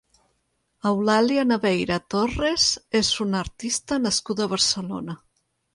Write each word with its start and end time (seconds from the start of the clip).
Eulàlia 0.91 1.43
Naveira 1.49 1.99
Torres 2.15 2.67
és 3.03 3.13
una 3.27 3.45
artista 3.45 4.03
nascuda 4.09 4.49
a 4.51 4.55
Barcelona. 4.57 5.23